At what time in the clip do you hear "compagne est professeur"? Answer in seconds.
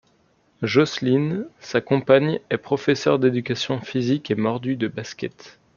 1.79-3.19